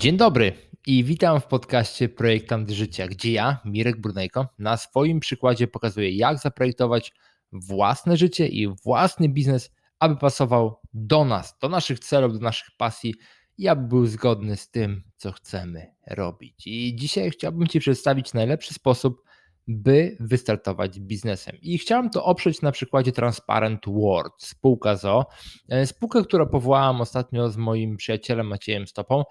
[0.00, 0.52] Dzień dobry
[0.86, 6.38] i witam w podcaście Projektant Życia, gdzie ja, Mirek Brunejko, na swoim przykładzie pokazuję, jak
[6.38, 7.12] zaprojektować
[7.52, 13.14] własne życie i własny biznes, aby pasował do nas, do naszych celów, do naszych pasji
[13.58, 16.66] i aby był zgodny z tym, co chcemy robić.
[16.66, 19.22] I dzisiaj chciałbym Ci przedstawić najlepszy sposób,
[19.68, 21.56] by wystartować biznesem.
[21.62, 25.26] I chciałem to oprzeć na przykładzie Transparent World, spółka ZO,
[25.68, 29.24] e, spółkę, którą powołałem ostatnio z moim przyjacielem Maciejem Stopą,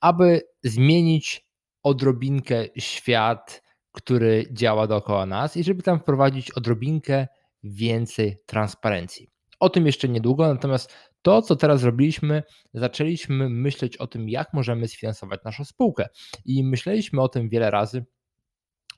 [0.00, 1.46] aby zmienić
[1.82, 7.26] odrobinkę świat, który działa dookoła nas i żeby tam wprowadzić odrobinkę
[7.62, 9.30] więcej transparencji.
[9.60, 12.42] O tym jeszcze niedługo, natomiast to, co teraz zrobiliśmy,
[12.74, 16.08] zaczęliśmy myśleć o tym, jak możemy sfinansować naszą spółkę.
[16.44, 18.04] I myśleliśmy o tym wiele razy.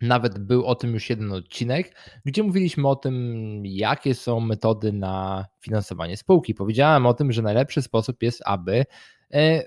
[0.00, 3.16] Nawet był o tym już jeden odcinek, gdzie mówiliśmy o tym,
[3.64, 6.54] jakie są metody na finansowanie spółki.
[6.54, 8.84] Powiedziałem o tym, że najlepszy sposób jest, aby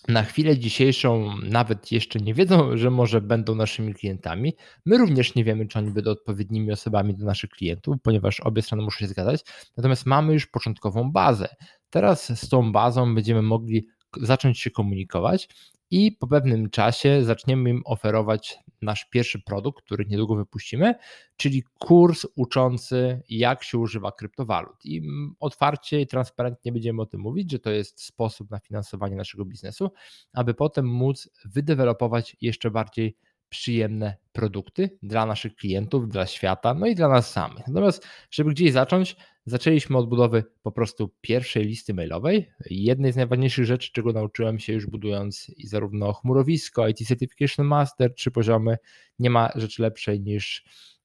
[0.08, 4.54] na chwilę dzisiejszą nawet jeszcze nie wiedzą, że może będą naszymi klientami.
[4.86, 8.84] My również nie wiemy, czy oni będą odpowiednimi osobami do naszych klientów, ponieważ obie strony
[8.84, 9.42] muszą się zgadzać.
[9.78, 11.48] Natomiast mamy już początkową bazę.
[11.90, 15.50] Teraz z tą bazą będziemy mogli zacząć się komunikować
[15.92, 20.96] i po pewnym czasie zaczniemy im oferować nasz pierwszy produkt, który niedługo wypuścimy,
[21.38, 24.86] czyli kurs uczący, jak się używa kryptowalut.
[24.86, 25.02] I
[25.40, 29.92] otwarcie i transparentnie będziemy o tym mówić, że to jest sposób na finansowanie naszego biznesu,
[30.34, 33.18] aby potem móc wydevelopować jeszcze bardziej
[33.50, 37.68] przyjemne produkty dla naszych klientów, dla świata, no i dla nas samych.
[37.68, 42.52] Natomiast, żeby gdzieś zacząć, zaczęliśmy od budowy po prostu pierwszej listy mailowej.
[42.70, 48.14] Jednej z najważniejszych rzeczy, czego nauczyłem się już budując i zarówno chmurowisko, IT Certification Master,
[48.14, 48.78] trzy poziomy,
[49.20, 50.64] nie ma rzeczy lepszej niż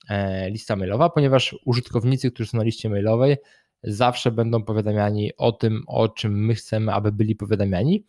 [0.08, 3.36] e, lista mailowa, ponieważ użytkownicy, którzy są na liście mailowej,
[3.82, 8.04] zawsze będą powiadamiani o tym, o czym my chcemy, aby byli powiadamiani.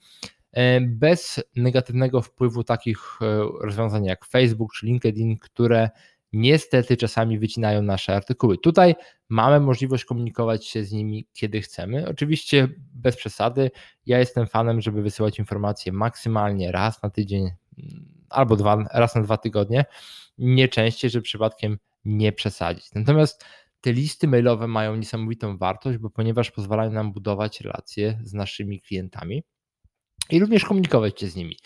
[0.52, 3.26] E, bez negatywnego wpływu takich e,
[3.62, 5.90] rozwiązań jak Facebook czy LinkedIn, które
[6.36, 8.58] niestety czasami wycinają nasze artykuły.
[8.58, 8.96] Tutaj
[9.30, 12.08] mamy możliwość komunikować się z nimi, kiedy chcemy.
[12.10, 13.72] Oczywiście bez przesady.
[14.06, 19.22] Ja jestem fanem, żeby wysyłać informacje maksymalnie raz na tydzień mm, albo dwa, raz na
[19.22, 19.86] dwa tygodnie,
[20.38, 22.86] nie częściej, żeby przypadkiem nie przesadzić.
[22.96, 23.46] Natomiast
[23.82, 29.44] te listy mailowe mają niesamowitą wartość, bo ponieważ pozwalają nam budować relacje z naszymi klientami
[30.30, 31.58] i również komunikować się z nimi.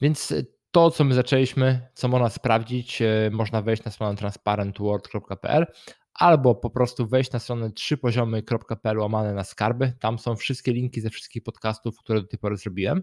[0.00, 0.34] Więc
[0.72, 5.66] to, co my zaczęliśmy, co można sprawdzić, e, można wejść na stronę transparentworld.pl
[6.14, 9.92] albo po prostu wejść na stronę trzypoziomy.pl łamane na skarby.
[10.00, 13.02] Tam są wszystkie linki ze wszystkich podcastów, które do tej pory zrobiłem.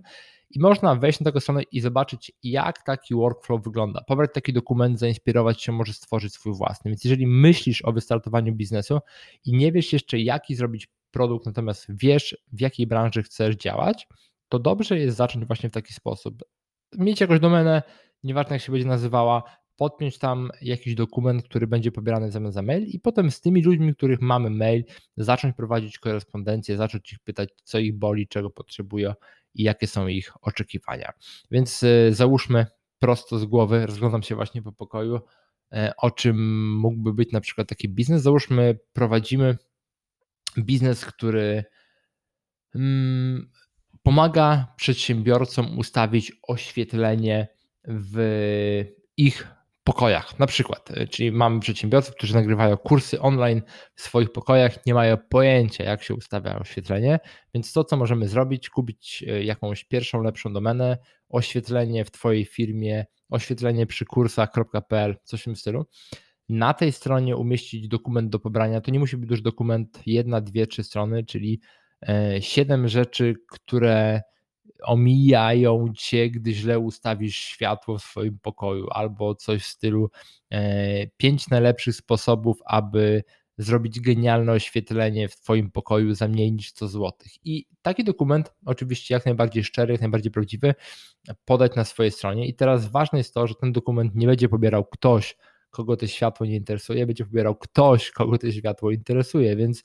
[0.49, 4.01] I można wejść na taką stronę i zobaczyć, jak taki workflow wygląda.
[4.07, 6.91] Pobrać taki dokument, zainspirować się, może stworzyć swój własny.
[6.91, 8.99] Więc jeżeli myślisz o wystartowaniu biznesu
[9.45, 14.07] i nie wiesz jeszcze, jaki zrobić produkt, natomiast wiesz, w jakiej branży chcesz działać,
[14.49, 16.43] to dobrze jest zacząć właśnie w taki sposób.
[16.97, 17.83] Mieć jakąś domenę,
[18.23, 19.43] nieważne jak się będzie nazywała,
[19.79, 23.95] podpiąć tam jakiś dokument, który będzie pobierany zamiast za mail i potem z tymi ludźmi,
[23.95, 24.83] których mamy mail,
[25.17, 29.13] zacząć prowadzić korespondencję, zacząć ich pytać, co ich boli, czego potrzebują
[29.53, 31.11] i jakie są ich oczekiwania.
[31.51, 32.65] Więc e, załóżmy
[32.99, 35.19] prosto z głowy, rozglądam się właśnie po pokoju,
[35.73, 38.21] e, o czym mógłby być na przykład taki biznes.
[38.21, 39.57] Załóżmy, prowadzimy
[40.57, 41.63] biznes, który
[42.75, 43.51] mm,
[44.03, 47.47] pomaga przedsiębiorcom ustawić oświetlenie
[47.85, 48.85] w
[49.17, 50.91] ich pokojach, na przykład.
[50.91, 53.61] E, czyli mamy przedsiębiorców, którzy nagrywają kursy online
[53.95, 57.19] w swoich pokojach, nie mają pojęcia, jak się ustawia oświetlenie,
[57.53, 60.97] więc to, co możemy zrobić, kupić e, jakąś pierwszą, lepszą domenę,
[61.29, 65.85] oświetlenie w Twojej firmie, oświetlenie przy kursach.pl, coś w tym stylu.
[66.49, 68.81] Na tej stronie umieścić dokument do pobrania.
[68.81, 71.61] To nie musi być już dokument jedna, dwie, trzy strony, czyli
[72.39, 74.21] siedem rzeczy, które
[74.83, 80.09] omijają cię, gdy źle ustawisz światło w swoim pokoju, albo coś w stylu
[80.51, 83.23] e, pięć najlepszych sposobów, aby
[83.57, 87.11] zrobić genialne oświetlenie w Twoim pokoju za mniej niż 100 zł.
[87.43, 90.75] I taki dokument, oczywiście jak najbardziej szczery, jak najbardziej prawdziwy,
[91.45, 92.47] podać na swojej stronie.
[92.47, 95.37] I teraz ważne jest to, że ten dokument nie będzie pobierał ktoś,
[95.69, 99.83] kogo to światło nie interesuje, będzie pobierał ktoś, kogo to światło interesuje, więc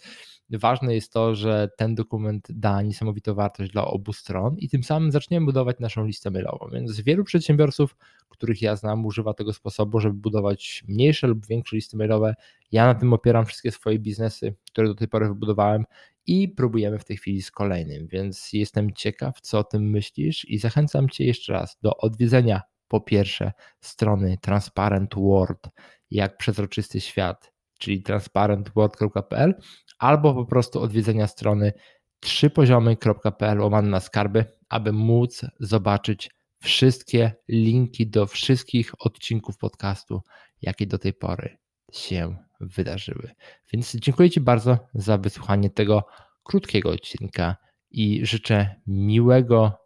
[0.50, 5.12] ważne jest to, że ten dokument da niesamowitą wartość dla obu stron i tym samym
[5.12, 6.68] zaczniemy budować naszą listę mailową.
[6.72, 7.96] Więc wielu przedsiębiorców,
[8.28, 12.34] których ja znam, używa tego sposobu, żeby budować mniejsze lub większe listy mailowe.
[12.72, 15.84] Ja na tym opieram wszystkie swoje biznesy, które do tej pory wybudowałem
[16.26, 20.58] i próbujemy w tej chwili z kolejnym, więc jestem ciekaw, co o tym myślisz i
[20.58, 22.62] zachęcam Cię jeszcze raz do odwiedzenia
[22.94, 25.68] po pierwsze strony Transparent World,
[26.10, 29.54] jak przezroczysty świat, czyli transparentworld.pl,
[29.98, 31.72] albo po prostu odwiedzenia strony
[32.20, 36.30] trzypoziomy.pl łamane na skarby, aby móc zobaczyć
[36.62, 40.20] wszystkie linki do wszystkich odcinków podcastu,
[40.62, 41.58] jakie do tej pory
[41.92, 43.30] się wydarzyły.
[43.72, 46.06] Więc dziękuję Ci bardzo za wysłuchanie tego
[46.42, 47.56] krótkiego odcinka
[47.90, 49.84] i życzę miłego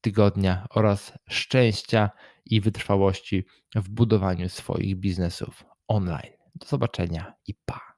[0.00, 2.10] tygodnia oraz szczęścia
[2.46, 3.44] i wytrwałości
[3.74, 6.32] w budowaniu swoich biznesów online.
[6.54, 7.94] Do zobaczenia i pa.